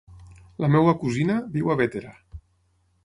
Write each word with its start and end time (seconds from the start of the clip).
La 0.63 0.69
meva 0.75 0.95
cosina 1.03 1.35
viu 1.59 1.69
a 1.69 1.77
Bétera. 1.83 2.15